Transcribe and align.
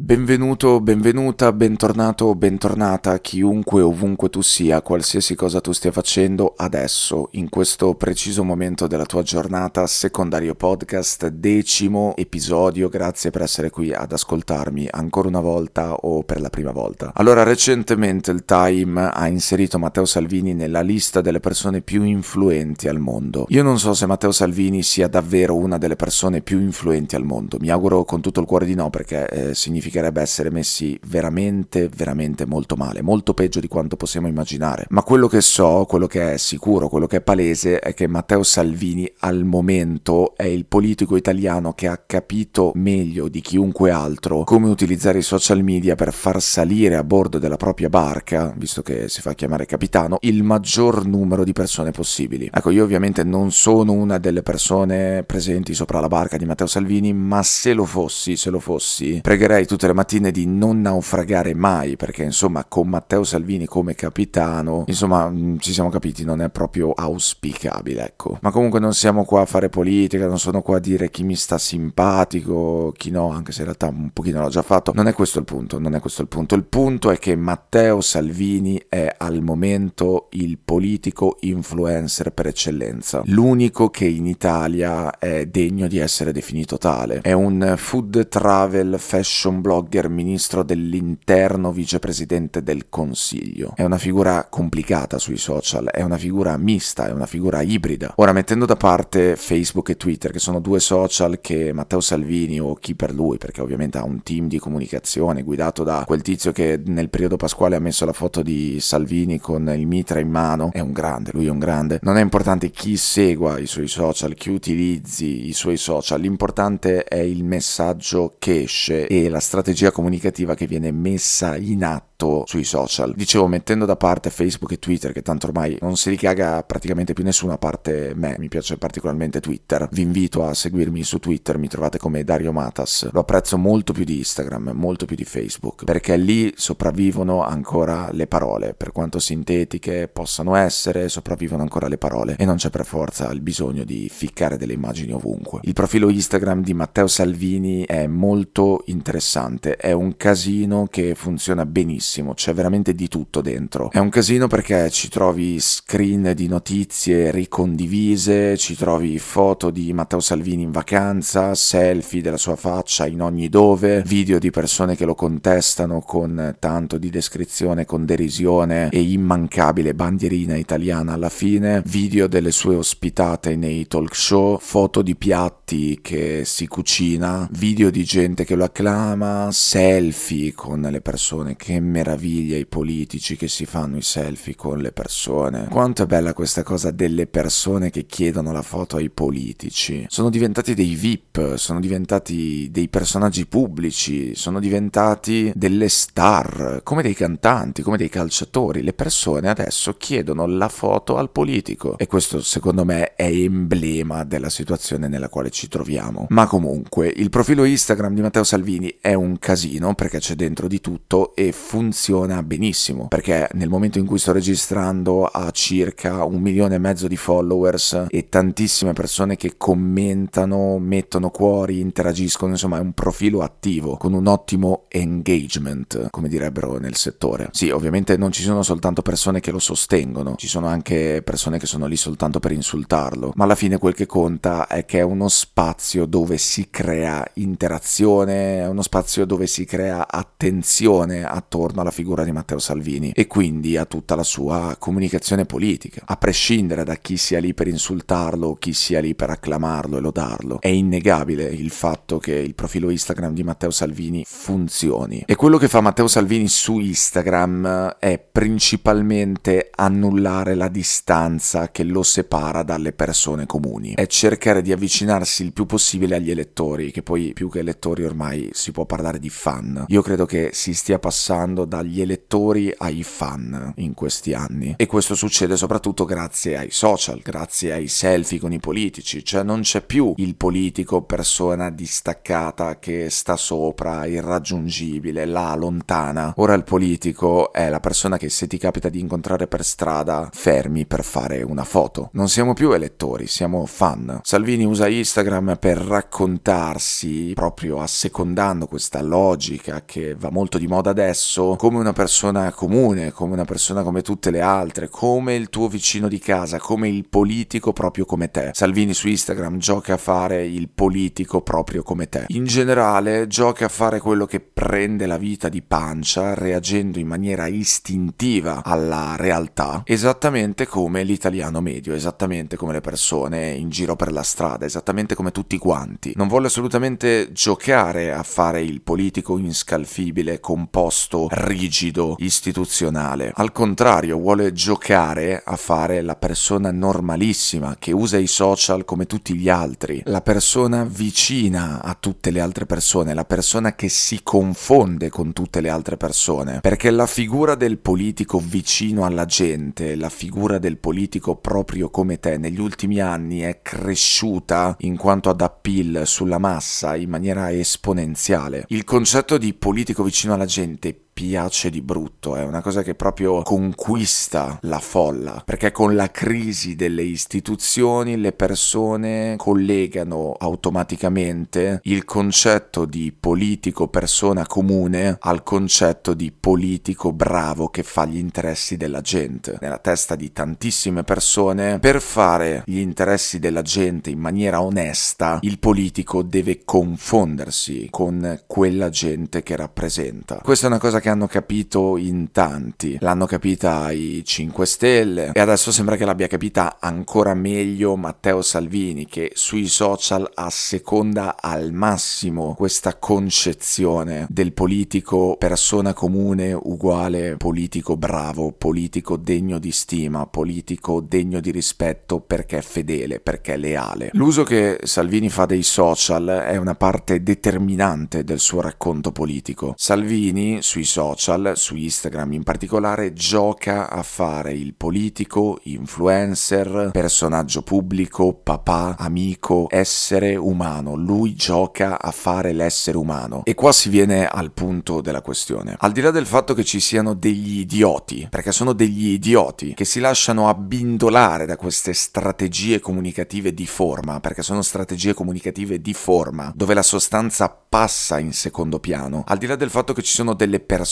Benvenuto, 0.00 0.80
benvenuta, 0.80 1.50
bentornato, 1.52 2.32
bentornata, 2.36 3.18
chiunque 3.18 3.82
ovunque 3.82 4.30
tu 4.30 4.42
sia, 4.42 4.80
qualsiasi 4.80 5.34
cosa 5.34 5.60
tu 5.60 5.72
stia 5.72 5.90
facendo 5.90 6.54
adesso, 6.56 7.30
in 7.32 7.48
questo 7.48 7.96
preciso 7.96 8.44
momento 8.44 8.86
della 8.86 9.04
tua 9.04 9.22
giornata, 9.22 9.84
secondario 9.88 10.54
podcast, 10.54 11.26
decimo 11.30 12.14
episodio, 12.16 12.88
grazie 12.88 13.30
per 13.30 13.42
essere 13.42 13.70
qui 13.70 13.92
ad 13.92 14.12
ascoltarmi 14.12 14.86
ancora 14.88 15.26
una 15.26 15.40
volta 15.40 15.92
o 15.92 16.22
per 16.22 16.40
la 16.40 16.48
prima 16.48 16.70
volta. 16.70 17.10
Allora, 17.14 17.42
recentemente 17.42 18.30
il 18.30 18.44
Time 18.44 19.10
ha 19.12 19.26
inserito 19.26 19.80
Matteo 19.80 20.04
Salvini 20.04 20.54
nella 20.54 20.82
lista 20.82 21.20
delle 21.20 21.40
persone 21.40 21.80
più 21.80 22.04
influenti 22.04 22.86
al 22.86 23.00
mondo. 23.00 23.46
Io 23.48 23.64
non 23.64 23.80
so 23.80 23.94
se 23.94 24.06
Matteo 24.06 24.30
Salvini 24.30 24.84
sia 24.84 25.08
davvero 25.08 25.56
una 25.56 25.76
delle 25.76 25.96
persone 25.96 26.40
più 26.40 26.60
influenti 26.60 27.16
al 27.16 27.24
mondo, 27.24 27.56
mi 27.60 27.70
auguro 27.70 28.04
con 28.04 28.20
tutto 28.20 28.38
il 28.38 28.46
cuore 28.46 28.64
di 28.64 28.76
no 28.76 28.90
perché 28.90 29.26
eh, 29.26 29.54
significa 29.56 29.86
significherebbe 29.88 30.20
essere 30.20 30.50
messi 30.50 30.98
veramente, 31.06 31.88
veramente 31.88 32.46
molto 32.46 32.76
male, 32.76 33.02
molto 33.02 33.34
peggio 33.34 33.60
di 33.60 33.68
quanto 33.68 33.96
possiamo 33.96 34.28
immaginare. 34.28 34.86
Ma 34.90 35.02
quello 35.02 35.26
che 35.26 35.40
so, 35.40 35.86
quello 35.88 36.06
che 36.06 36.34
è 36.34 36.36
sicuro, 36.36 36.88
quello 36.88 37.06
che 37.06 37.16
è 37.16 37.20
palese 37.20 37.78
è 37.80 37.94
che 37.94 38.06
Matteo 38.06 38.42
Salvini 38.42 39.10
al 39.20 39.44
momento 39.44 40.36
è 40.36 40.44
il 40.44 40.66
politico 40.66 41.16
italiano 41.16 41.72
che 41.72 41.88
ha 41.88 42.00
capito 42.04 42.72
meglio 42.74 43.28
di 43.28 43.40
chiunque 43.40 43.90
altro 43.90 44.44
come 44.44 44.68
utilizzare 44.68 45.18
i 45.18 45.22
social 45.22 45.62
media 45.62 45.94
per 45.94 46.12
far 46.12 46.40
salire 46.40 46.96
a 46.96 47.04
bordo 47.04 47.38
della 47.38 47.56
propria 47.56 47.88
barca, 47.88 48.52
visto 48.56 48.82
che 48.82 49.08
si 49.08 49.20
fa 49.20 49.34
chiamare 49.34 49.66
capitano, 49.66 50.18
il 50.20 50.42
maggior 50.42 51.06
numero 51.06 51.44
di 51.44 51.52
persone 51.52 51.90
possibili. 51.90 52.50
Ecco, 52.52 52.70
io 52.70 52.84
ovviamente 52.84 53.24
non 53.24 53.50
sono 53.50 53.92
una 53.92 54.18
delle 54.18 54.42
persone 54.42 55.24
presenti 55.24 55.74
sopra 55.74 56.00
la 56.00 56.08
barca 56.08 56.36
di 56.36 56.44
Matteo 56.44 56.66
Salvini, 56.66 57.12
ma 57.12 57.42
se 57.42 57.72
lo 57.72 57.84
fossi, 57.84 58.36
se 58.36 58.50
lo 58.50 58.60
fossi, 58.60 59.20
pregherei 59.22 59.66
tutti 59.66 59.77
tutte 59.78 59.92
le 59.92 59.96
mattine 59.96 60.32
di 60.32 60.44
non 60.44 60.80
naufragare 60.80 61.54
mai, 61.54 61.94
perché 61.94 62.24
insomma 62.24 62.64
con 62.64 62.88
Matteo 62.88 63.22
Salvini 63.22 63.66
come 63.66 63.94
capitano, 63.94 64.82
insomma 64.88 65.30
mm, 65.30 65.58
ci 65.58 65.72
siamo 65.72 65.88
capiti, 65.88 66.24
non 66.24 66.42
è 66.42 66.50
proprio 66.50 66.90
auspicabile, 66.90 68.04
ecco. 68.04 68.38
Ma 68.42 68.50
comunque 68.50 68.80
non 68.80 68.92
siamo 68.92 69.24
qua 69.24 69.42
a 69.42 69.46
fare 69.46 69.68
politica, 69.68 70.26
non 70.26 70.40
sono 70.40 70.62
qua 70.62 70.78
a 70.78 70.80
dire 70.80 71.10
chi 71.10 71.22
mi 71.22 71.36
sta 71.36 71.58
simpatico, 71.58 72.92
chi 72.96 73.12
no, 73.12 73.30
anche 73.30 73.52
se 73.52 73.60
in 73.60 73.66
realtà 73.66 73.86
un 73.86 74.10
pochino 74.12 74.40
l'ho 74.40 74.48
già 74.48 74.62
fatto. 74.62 74.90
Non 74.92 75.06
è 75.06 75.12
questo 75.12 75.38
il 75.38 75.44
punto, 75.44 75.78
non 75.78 75.94
è 75.94 76.00
questo 76.00 76.22
il 76.22 76.28
punto. 76.28 76.56
Il 76.56 76.64
punto 76.64 77.12
è 77.12 77.18
che 77.18 77.36
Matteo 77.36 78.00
Salvini 78.00 78.82
è 78.88 79.14
al 79.16 79.40
momento 79.42 80.26
il 80.32 80.58
politico 80.58 81.36
influencer 81.42 82.32
per 82.32 82.48
eccellenza, 82.48 83.22
l'unico 83.26 83.90
che 83.90 84.06
in 84.06 84.26
Italia 84.26 85.20
è 85.20 85.46
degno 85.46 85.86
di 85.86 85.98
essere 85.98 86.32
definito 86.32 86.78
tale. 86.78 87.20
È 87.20 87.32
un 87.32 87.74
food 87.76 88.26
travel 88.26 88.96
fashion 88.98 89.60
blogger, 89.60 89.67
ministro 90.08 90.62
dell'interno, 90.62 91.72
vicepresidente 91.72 92.62
del 92.62 92.88
Consiglio. 92.88 93.72
È 93.74 93.84
una 93.84 93.98
figura 93.98 94.46
complicata 94.48 95.18
sui 95.18 95.36
social, 95.36 95.90
è 95.90 96.02
una 96.02 96.18
figura 96.18 96.56
mista, 96.56 97.08
è 97.08 97.12
una 97.12 97.26
figura 97.26 97.62
ibrida. 97.62 98.12
Ora, 98.16 98.32
mettendo 98.32 98.66
da 98.66 98.76
parte 98.76 99.36
Facebook 99.36 99.90
e 99.90 99.96
Twitter, 99.96 100.30
che 100.30 100.38
sono 100.38 100.60
due 100.60 100.80
social 100.80 101.40
che 101.40 101.72
Matteo 101.72 102.00
Salvini 102.00 102.60
o 102.60 102.74
chi 102.74 102.94
per 102.94 103.12
lui, 103.12 103.38
perché 103.38 103.60
ovviamente 103.60 103.98
ha 103.98 104.04
un 104.04 104.22
team 104.22 104.48
di 104.48 104.58
comunicazione 104.58 105.42
guidato 105.42 105.82
da 105.84 106.04
quel 106.06 106.22
tizio 106.22 106.52
che 106.52 106.80
nel 106.84 107.10
periodo 107.10 107.36
pasquale 107.36 107.76
ha 107.76 107.80
messo 107.80 108.04
la 108.04 108.12
foto 108.12 108.42
di 108.42 108.78
Salvini 108.80 109.38
con 109.38 109.68
il 109.74 109.86
mitra 109.86 110.20
in 110.20 110.30
mano, 110.30 110.70
è 110.72 110.80
un 110.80 110.92
grande, 110.92 111.30
lui 111.32 111.46
è 111.46 111.50
un 111.50 111.58
grande. 111.58 111.98
Non 112.02 112.16
è 112.16 112.22
importante 112.22 112.70
chi 112.70 112.96
segua 112.96 113.58
i 113.58 113.66
suoi 113.66 113.88
social, 113.88 114.34
chi 114.34 114.50
utilizzi 114.50 115.48
i 115.48 115.52
suoi 115.52 115.76
social, 115.76 116.20
l'importante 116.20 117.04
è 117.04 117.18
il 117.18 117.44
messaggio 117.44 118.34
che 118.38 118.62
esce 118.62 119.06
e 119.06 119.28
la 119.28 119.40
strategia 119.48 119.90
comunicativa 119.90 120.54
che 120.54 120.66
viene 120.66 120.92
messa 120.92 121.56
in 121.56 121.82
atto 121.82 122.07
fatto 122.18 122.44
sui 122.46 122.64
social. 122.64 123.14
Dicevo, 123.14 123.46
mettendo 123.46 123.84
da 123.84 123.96
parte 123.96 124.30
Facebook 124.30 124.72
e 124.72 124.78
Twitter, 124.80 125.12
che 125.12 125.22
tanto 125.22 125.46
ormai 125.46 125.78
non 125.80 125.96
si 125.96 126.10
ricaga 126.10 126.62
praticamente 126.64 127.12
più 127.12 127.22
nessuno 127.22 127.52
a 127.52 127.58
parte 127.58 128.12
me, 128.16 128.34
mi 128.38 128.48
piace 128.48 128.76
particolarmente 128.76 129.40
Twitter. 129.40 129.88
Vi 129.90 130.02
invito 130.02 130.44
a 130.44 130.52
seguirmi 130.52 131.04
su 131.04 131.18
Twitter, 131.18 131.58
mi 131.58 131.68
trovate 131.68 131.98
come 131.98 132.24
Dario 132.24 132.52
Matas. 132.52 133.08
Lo 133.12 133.20
apprezzo 133.20 133.56
molto 133.56 133.92
più 133.92 134.04
di 134.04 134.18
Instagram, 134.18 134.72
molto 134.74 135.06
più 135.06 135.14
di 135.14 135.24
Facebook, 135.24 135.84
perché 135.84 136.16
lì 136.16 136.52
sopravvivono 136.56 137.44
ancora 137.44 138.10
le 138.10 138.26
parole, 138.26 138.74
per 138.74 138.90
quanto 138.90 139.20
sintetiche 139.20 140.08
possano 140.08 140.56
essere, 140.56 141.08
sopravvivono 141.08 141.62
ancora 141.62 141.86
le 141.86 141.98
parole 141.98 142.34
e 142.36 142.44
non 142.44 142.56
c'è 142.56 142.70
per 142.70 142.84
forza 142.84 143.30
il 143.30 143.40
bisogno 143.40 143.84
di 143.84 144.08
ficcare 144.10 144.56
delle 144.56 144.72
immagini 144.72 145.12
ovunque. 145.12 145.60
Il 145.62 145.72
profilo 145.72 146.08
Instagram 146.08 146.62
di 146.62 146.74
Matteo 146.74 147.06
Salvini 147.06 147.84
è 147.84 148.06
molto 148.06 148.82
interessante, 148.86 149.76
è 149.76 149.92
un 149.92 150.16
casino 150.16 150.86
che 150.90 151.14
funziona 151.14 151.64
benissimo 151.64 152.06
bellissimo, 152.08 152.34
c'è 152.34 152.54
veramente 152.54 152.94
di 152.94 153.08
tutto 153.08 153.40
dentro. 153.42 153.90
È 153.90 153.98
un 153.98 154.08
casino 154.08 154.46
perché 154.46 154.90
ci 154.90 155.08
trovi 155.08 155.60
screen 155.60 156.32
di 156.34 156.48
notizie 156.48 157.30
ricondivise, 157.30 158.56
ci 158.56 158.74
trovi 158.74 159.18
foto 159.18 159.70
di 159.70 159.92
Matteo 159.92 160.20
Salvini 160.20 160.62
in 160.62 160.70
vacanza, 160.70 161.54
selfie 161.54 162.22
della 162.22 162.38
sua 162.38 162.56
faccia 162.56 163.06
in 163.06 163.20
ogni 163.20 163.48
dove, 163.48 164.02
video 164.06 164.38
di 164.38 164.50
persone 164.50 164.96
che 164.96 165.04
lo 165.04 165.14
contestano 165.14 166.00
con 166.00 166.56
tanto 166.58 166.96
di 166.96 167.10
descrizione, 167.10 167.84
con 167.84 168.06
derisione 168.06 168.88
e 168.90 169.00
immancabile 169.00 169.94
bandierina 169.94 170.56
italiana 170.56 171.12
alla 171.12 171.28
fine, 171.28 171.82
video 171.84 172.26
delle 172.26 172.50
sue 172.50 172.74
ospitate 172.74 173.56
nei 173.56 173.86
talk 173.86 174.16
show, 174.16 174.58
foto 174.58 175.02
di 175.02 175.14
piatti 175.14 175.98
che 176.00 176.42
si 176.44 176.66
cucina, 176.66 177.48
video 177.52 177.90
di 177.90 178.04
gente 178.04 178.44
che 178.44 178.54
lo 178.54 178.64
acclama, 178.64 179.48
selfie 179.50 180.54
con 180.54 180.80
le 180.80 181.00
persone 181.00 181.56
che 181.56 181.80
meraviglia 181.98 182.56
i 182.56 182.66
politici 182.66 183.36
che 183.36 183.48
si 183.48 183.66
fanno 183.66 183.96
i 183.96 184.02
selfie 184.02 184.54
con 184.54 184.78
le 184.78 184.92
persone. 184.92 185.66
Quanto 185.68 186.04
è 186.04 186.06
bella 186.06 186.32
questa 186.32 186.62
cosa 186.62 186.92
delle 186.92 187.26
persone 187.26 187.90
che 187.90 188.06
chiedono 188.06 188.52
la 188.52 188.62
foto 188.62 188.96
ai 188.96 189.10
politici. 189.10 190.06
Sono 190.08 190.30
diventati 190.30 190.74
dei 190.74 190.94
VIP, 190.94 191.56
sono 191.56 191.80
diventati 191.80 192.68
dei 192.70 192.88
personaggi 192.88 193.46
pubblici, 193.46 194.36
sono 194.36 194.60
diventati 194.60 195.50
delle 195.56 195.88
star, 195.88 196.82
come 196.84 197.02
dei 197.02 197.14
cantanti, 197.14 197.82
come 197.82 197.96
dei 197.96 198.08
calciatori. 198.08 198.82
Le 198.82 198.92
persone 198.92 199.48
adesso 199.48 199.96
chiedono 199.96 200.46
la 200.46 200.68
foto 200.68 201.16
al 201.16 201.30
politico 201.30 201.98
e 201.98 202.06
questo 202.06 202.40
secondo 202.40 202.84
me 202.84 203.14
è 203.14 203.24
emblema 203.24 204.22
della 204.22 204.50
situazione 204.50 205.08
nella 205.08 205.28
quale 205.28 205.50
ci 205.50 205.66
troviamo. 205.66 206.26
Ma 206.28 206.46
comunque, 206.46 207.12
il 207.14 207.30
profilo 207.30 207.64
Instagram 207.64 208.14
di 208.14 208.20
Matteo 208.20 208.44
Salvini 208.44 208.98
è 209.00 209.14
un 209.14 209.38
casino 209.40 209.94
perché 209.94 210.20
c'è 210.20 210.36
dentro 210.36 210.68
di 210.68 210.80
tutto 210.80 211.34
e 211.34 211.50
funziona 211.50 211.86
funziona 211.88 212.42
benissimo 212.42 213.08
perché 213.08 213.48
nel 213.54 213.70
momento 213.70 213.98
in 213.98 214.04
cui 214.04 214.18
sto 214.18 214.32
registrando 214.32 215.24
ha 215.24 215.50
circa 215.50 216.24
un 216.24 216.40
milione 216.40 216.74
e 216.74 216.78
mezzo 216.78 217.08
di 217.08 217.16
followers 217.16 218.06
e 218.08 218.28
tantissime 218.28 218.92
persone 218.92 219.36
che 219.36 219.54
commentano, 219.56 220.78
mettono 220.78 221.30
cuori, 221.30 221.80
interagiscono, 221.80 222.52
insomma 222.52 222.76
è 222.76 222.80
un 222.80 222.92
profilo 222.92 223.40
attivo 223.40 223.96
con 223.96 224.12
un 224.12 224.26
ottimo 224.26 224.84
engagement, 224.88 226.10
come 226.10 226.28
direbbero 226.28 226.78
nel 226.78 226.96
settore. 226.96 227.48
Sì, 227.52 227.70
ovviamente 227.70 228.18
non 228.18 228.32
ci 228.32 228.42
sono 228.42 228.62
soltanto 228.62 229.00
persone 229.00 229.40
che 229.40 229.50
lo 229.50 229.58
sostengono, 229.58 230.34
ci 230.36 230.48
sono 230.48 230.66
anche 230.66 231.22
persone 231.24 231.58
che 231.58 231.66
sono 231.66 231.86
lì 231.86 231.96
soltanto 231.96 232.38
per 232.38 232.52
insultarlo, 232.52 233.32
ma 233.34 233.44
alla 233.44 233.54
fine 233.54 233.78
quel 233.78 233.94
che 233.94 234.06
conta 234.06 234.66
è 234.66 234.84
che 234.84 234.98
è 234.98 235.02
uno 235.02 235.28
spazio 235.28 236.04
dove 236.04 236.36
si 236.36 236.68
crea 236.68 237.26
interazione, 237.34 238.58
è 238.58 238.68
uno 238.68 238.82
spazio 238.82 239.24
dove 239.24 239.46
si 239.46 239.64
crea 239.64 240.06
attenzione 240.06 241.24
attorno 241.24 241.77
intorno 241.78 241.80
alla 241.80 241.90
figura 241.90 242.24
di 242.24 242.32
Matteo 242.32 242.58
Salvini 242.58 243.12
e 243.14 243.26
quindi 243.26 243.76
a 243.76 243.84
tutta 243.84 244.14
la 244.14 244.22
sua 244.22 244.76
comunicazione 244.78 245.44
politica, 245.44 246.02
a 246.04 246.16
prescindere 246.16 246.84
da 246.84 246.96
chi 246.96 247.16
sia 247.16 247.38
lì 247.38 247.54
per 247.54 247.68
insultarlo 247.68 248.56
chi 248.58 248.72
sia 248.72 249.00
lì 249.00 249.14
per 249.14 249.30
acclamarlo 249.30 249.96
e 249.96 250.00
lodarlo. 250.00 250.60
È 250.60 250.68
innegabile 250.68 251.44
il 251.44 251.70
fatto 251.70 252.18
che 252.18 252.34
il 252.34 252.54
profilo 252.54 252.90
Instagram 252.90 253.32
di 253.32 253.42
Matteo 253.42 253.70
Salvini 253.70 254.24
funzioni. 254.26 255.22
E 255.26 255.36
quello 255.36 255.58
che 255.58 255.68
fa 255.68 255.80
Matteo 255.80 256.08
Salvini 256.08 256.48
su 256.48 256.78
Instagram 256.78 257.96
è 257.98 258.18
principalmente 258.18 259.70
annullare 259.74 260.54
la 260.54 260.68
distanza 260.68 261.70
che 261.70 261.84
lo 261.84 262.02
separa 262.02 262.62
dalle 262.62 262.92
persone 262.92 263.46
comuni. 263.46 263.94
È 263.94 264.06
cercare 264.06 264.62
di 264.62 264.72
avvicinarsi 264.72 265.44
il 265.44 265.52
più 265.52 265.66
possibile 265.66 266.16
agli 266.16 266.30
elettori, 266.30 266.90
che 266.90 267.02
poi 267.02 267.32
più 267.32 267.48
che 267.48 267.60
elettori 267.60 268.04
ormai 268.04 268.50
si 268.52 268.72
può 268.72 268.84
parlare 268.84 269.18
di 269.18 269.30
fan. 269.30 269.84
Io 269.88 270.02
credo 270.02 270.26
che 270.26 270.50
si 270.52 270.74
stia 270.74 270.98
passando 270.98 271.66
dagli 271.68 272.00
elettori 272.00 272.74
ai 272.76 273.04
fan 273.04 273.74
in 273.76 273.94
questi 273.94 274.34
anni. 274.34 274.74
E 274.76 274.86
questo 274.86 275.14
succede 275.14 275.56
soprattutto 275.56 276.04
grazie 276.04 276.56
ai 276.56 276.70
social, 276.70 277.20
grazie 277.22 277.72
ai 277.72 277.88
selfie 277.88 278.38
con 278.38 278.52
i 278.52 278.58
politici, 278.58 279.24
cioè 279.24 279.42
non 279.42 279.60
c'è 279.60 279.82
più 279.82 280.12
il 280.16 280.34
politico 280.34 281.02
persona 281.02 281.70
distaccata 281.70 282.78
che 282.78 283.10
sta 283.10 283.36
sopra, 283.36 284.06
irraggiungibile, 284.06 285.24
là, 285.26 285.54
lontana. 285.54 286.32
Ora 286.36 286.54
il 286.54 286.64
politico 286.64 287.52
è 287.52 287.68
la 287.68 287.80
persona 287.80 288.16
che 288.16 288.28
se 288.28 288.46
ti 288.46 288.58
capita 288.58 288.88
di 288.88 289.00
incontrare 289.00 289.46
per 289.46 289.64
strada 289.64 290.28
fermi 290.32 290.86
per 290.86 291.04
fare 291.04 291.42
una 291.42 291.64
foto. 291.64 292.10
Non 292.12 292.28
siamo 292.28 292.54
più 292.54 292.72
elettori, 292.72 293.26
siamo 293.26 293.66
fan. 293.66 294.20
Salvini 294.22 294.64
usa 294.64 294.88
Instagram 294.88 295.56
per 295.58 295.78
raccontarsi, 295.78 297.32
proprio 297.34 297.80
assecondando 297.80 298.66
questa 298.66 299.02
logica 299.02 299.82
che 299.84 300.14
va 300.14 300.30
molto 300.30 300.58
di 300.58 300.66
moda 300.66 300.90
adesso, 300.90 301.56
come 301.58 301.76
una 301.76 301.92
persona 301.92 302.50
comune, 302.52 303.12
come 303.12 303.34
una 303.34 303.44
persona 303.44 303.82
come 303.82 304.00
tutte 304.00 304.30
le 304.30 304.40
altre, 304.40 304.88
come 304.88 305.34
il 305.34 305.50
tuo 305.50 305.68
vicino 305.68 306.08
di 306.08 306.18
casa, 306.18 306.58
come 306.58 306.88
il 306.88 307.06
politico 307.06 307.74
proprio 307.74 308.06
come 308.06 308.30
te. 308.30 308.52
Salvini 308.54 308.94
su 308.94 309.08
Instagram 309.08 309.58
gioca 309.58 309.94
a 309.94 309.96
fare 309.98 310.46
il 310.46 310.70
politico 310.70 311.42
proprio 311.42 311.82
come 311.82 312.08
te. 312.08 312.24
In 312.28 312.44
generale 312.44 313.26
gioca 313.26 313.66
a 313.66 313.68
fare 313.68 314.00
quello 314.00 314.24
che 314.24 314.40
prende 314.40 315.06
la 315.06 315.18
vita 315.18 315.48
di 315.48 315.60
pancia, 315.60 316.34
reagendo 316.34 316.98
in 316.98 317.08
maniera 317.08 317.46
istintiva 317.46 318.62
alla 318.64 319.16
realtà, 319.16 319.82
esattamente 319.84 320.66
come 320.66 321.02
l'italiano 321.02 321.60
medio, 321.60 321.92
esattamente 321.92 322.56
come 322.56 322.72
le 322.72 322.80
persone 322.80 323.50
in 323.50 323.68
giro 323.68 323.96
per 323.96 324.12
la 324.12 324.22
strada, 324.22 324.64
esattamente 324.64 325.14
come 325.16 325.32
tutti 325.32 325.58
quanti. 325.58 326.12
Non 326.14 326.28
vuole 326.28 326.46
assolutamente 326.46 327.32
giocare 327.32 328.12
a 328.12 328.22
fare 328.22 328.62
il 328.62 328.80
politico 328.80 329.36
inscalfibile, 329.38 330.38
composto, 330.38 331.26
rigido, 331.38 332.16
istituzionale. 332.18 333.32
Al 333.34 333.52
contrario, 333.52 334.18
vuole 334.18 334.52
giocare 334.52 335.42
a 335.44 335.56
fare 335.56 336.02
la 336.02 336.16
persona 336.16 336.70
normalissima 336.70 337.76
che 337.78 337.92
usa 337.92 338.18
i 338.18 338.26
social 338.26 338.84
come 338.84 339.06
tutti 339.06 339.34
gli 339.34 339.48
altri, 339.48 340.02
la 340.04 340.20
persona 340.20 340.84
vicina 340.84 341.82
a 341.82 341.96
tutte 341.98 342.30
le 342.30 342.40
altre 342.40 342.66
persone, 342.66 343.14
la 343.14 343.24
persona 343.24 343.74
che 343.74 343.88
si 343.88 344.20
confonde 344.22 345.08
con 345.08 345.32
tutte 345.32 345.60
le 345.60 345.70
altre 345.70 345.96
persone, 345.96 346.60
perché 346.60 346.90
la 346.90 347.06
figura 347.06 347.54
del 347.54 347.78
politico 347.78 348.38
vicino 348.38 349.04
alla 349.04 349.24
gente, 349.24 349.94
la 349.96 350.10
figura 350.10 350.58
del 350.58 350.78
politico 350.78 351.36
proprio 351.36 351.90
come 351.90 352.18
te 352.18 352.36
negli 352.38 352.60
ultimi 352.60 353.00
anni 353.00 353.40
è 353.40 353.60
cresciuta 353.62 354.76
in 354.80 354.96
quanto 354.96 355.30
ad 355.30 355.40
appeal 355.40 356.02
sulla 356.04 356.38
massa 356.38 356.96
in 356.96 357.10
maniera 357.10 357.52
esponenziale. 357.52 358.64
Il 358.68 358.84
concetto 358.84 359.38
di 359.38 359.54
politico 359.54 360.02
vicino 360.02 360.34
alla 360.34 360.46
gente 360.46 361.07
piace 361.18 361.68
di 361.68 361.82
brutto, 361.82 362.36
è 362.36 362.44
una 362.44 362.62
cosa 362.62 362.84
che 362.84 362.94
proprio 362.94 363.42
conquista 363.42 364.56
la 364.62 364.78
folla, 364.78 365.42
perché 365.44 365.72
con 365.72 365.96
la 365.96 366.12
crisi 366.12 366.76
delle 366.76 367.02
istituzioni 367.02 368.16
le 368.16 368.30
persone 368.30 369.34
collegano 369.36 370.36
automaticamente 370.38 371.80
il 371.82 372.04
concetto 372.04 372.84
di 372.84 373.12
politico 373.18 373.88
persona 373.88 374.46
comune 374.46 375.16
al 375.18 375.42
concetto 375.42 376.14
di 376.14 376.30
politico 376.30 377.12
bravo 377.12 377.66
che 377.66 377.82
fa 377.82 378.04
gli 378.04 378.18
interessi 378.18 378.76
della 378.76 379.00
gente. 379.00 379.58
Nella 379.60 379.78
testa 379.78 380.14
di 380.14 380.32
tantissime 380.32 381.02
persone, 381.02 381.80
per 381.80 382.00
fare 382.00 382.62
gli 382.64 382.78
interessi 382.78 383.40
della 383.40 383.62
gente 383.62 384.08
in 384.08 384.20
maniera 384.20 384.62
onesta, 384.62 385.40
il 385.42 385.58
politico 385.58 386.22
deve 386.22 386.62
confondersi 386.64 387.88
con 387.90 388.42
quella 388.46 388.88
gente 388.88 389.42
che 389.42 389.56
rappresenta. 389.56 390.40
Questa 390.44 390.66
è 390.66 390.68
una 390.68 390.78
cosa 390.78 391.00
che 391.00 391.06
che 391.08 391.14
hanno 391.14 391.26
capito 391.26 391.96
in 391.96 392.32
tanti. 392.32 392.98
L'hanno 393.00 393.24
capita 393.24 393.90
i 393.90 394.22
5 394.22 394.66
Stelle 394.66 395.30
e 395.32 395.40
adesso 395.40 395.72
sembra 395.72 395.96
che 395.96 396.04
l'abbia 396.04 396.26
capita 396.26 396.76
ancora 396.78 397.32
meglio 397.32 397.96
Matteo 397.96 398.42
Salvini 398.42 399.06
che 399.06 399.30
sui 399.34 399.68
social 399.68 400.30
asseconda 400.34 401.36
al 401.40 401.72
massimo 401.72 402.54
questa 402.54 402.96
concezione 402.96 404.26
del 404.28 404.52
politico 404.52 405.36
persona 405.38 405.94
comune 405.94 406.52
uguale 406.52 407.36
politico 407.38 407.96
bravo, 407.96 408.52
politico 408.52 409.16
degno 409.16 409.58
di 409.58 409.72
stima, 409.72 410.26
politico 410.26 411.00
degno 411.00 411.40
di 411.40 411.50
rispetto 411.50 412.20
perché 412.20 412.58
è 412.58 412.62
fedele, 412.62 413.18
perché 413.18 413.54
è 413.54 413.56
leale. 413.56 414.10
L'uso 414.12 414.42
che 414.42 414.78
Salvini 414.82 415.30
fa 415.30 415.46
dei 415.46 415.62
social 415.62 416.26
è 416.26 416.56
una 416.56 416.74
parte 416.74 417.22
determinante 417.22 418.24
del 418.24 418.40
suo 418.40 418.60
racconto 418.60 419.10
politico. 419.10 419.72
Salvini 419.74 420.60
sui 420.60 420.84
social 420.84 420.96
social, 420.98 421.52
su 421.54 421.76
Instagram 421.76 422.32
in 422.32 422.42
particolare, 422.42 423.12
gioca 423.12 423.88
a 423.88 424.02
fare 424.02 424.52
il 424.52 424.74
politico, 424.74 425.60
influencer, 425.62 426.90
personaggio 426.90 427.62
pubblico, 427.62 428.34
papà, 428.34 428.96
amico, 428.98 429.68
essere 429.70 430.34
umano. 430.34 430.96
Lui 430.96 431.36
gioca 431.36 432.00
a 432.00 432.10
fare 432.10 432.52
l'essere 432.52 432.96
umano. 432.96 433.42
E 433.44 433.54
qua 433.54 433.70
si 433.70 433.90
viene 433.90 434.26
al 434.26 434.50
punto 434.50 435.00
della 435.00 435.22
questione. 435.22 435.76
Al 435.78 435.92
di 435.92 436.00
là 436.00 436.10
del 436.10 436.26
fatto 436.26 436.52
che 436.52 436.64
ci 436.64 436.80
siano 436.80 437.14
degli 437.14 437.60
idioti, 437.60 438.26
perché 438.28 438.50
sono 438.50 438.72
degli 438.72 439.12
idioti 439.12 439.74
che 439.74 439.84
si 439.84 440.00
lasciano 440.00 440.48
abbindolare 440.48 441.46
da 441.46 441.56
queste 441.56 441.92
strategie 441.92 442.80
comunicative 442.80 443.54
di 443.54 443.66
forma, 443.66 444.18
perché 444.18 444.42
sono 444.42 444.62
strategie 444.62 445.14
comunicative 445.14 445.80
di 445.80 445.94
forma, 445.94 446.50
dove 446.56 446.74
la 446.74 446.82
sostanza 446.82 447.48
passa 447.68 448.18
in 448.18 448.32
secondo 448.32 448.80
piano, 448.80 449.22
al 449.28 449.38
di 449.38 449.46
là 449.46 449.54
del 449.54 449.70
fatto 449.70 449.92
che 449.92 450.02
ci 450.02 450.12
sono 450.12 450.34
delle 450.34 450.58
persone 450.58 450.86